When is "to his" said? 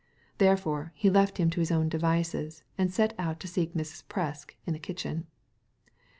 1.51-1.69